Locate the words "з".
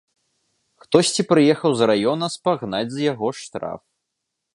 1.81-1.89, 2.95-2.99